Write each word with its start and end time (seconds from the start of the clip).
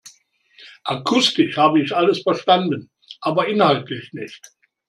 Akustisch 0.85 1.57
habe 1.57 1.79
ich 1.79 1.95
alles 1.95 2.23
verstanden, 2.23 2.89
aber 3.19 3.47
inhaltlich 3.47 4.13
nicht. 4.13 4.51